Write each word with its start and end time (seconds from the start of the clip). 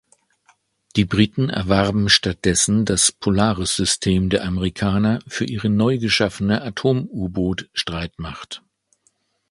Die 0.95 1.05
Briten 1.05 1.49
erwarben 1.49 2.09
stattdessen 2.09 2.85
das 2.85 3.11
Polaris-System 3.11 4.31
der 4.31 4.43
Amerikaner 4.45 5.19
für 5.27 5.45
ihre 5.45 5.69
neugeschaffene 5.69 6.59
Atom-U-Boot-Streitmacht. 6.63 8.63